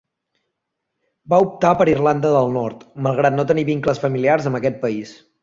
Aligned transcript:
Va 1.33 1.39
optar 1.43 1.73
per 1.81 1.87
Irlanda 1.93 2.31
del 2.37 2.49
Nord, 2.57 2.81
malgrat 3.09 3.37
no 3.37 3.47
tenir 3.53 3.67
vincles 3.71 4.03
familiars 4.07 4.51
amb 4.53 4.63
aquest 4.63 4.83
país. 4.89 5.15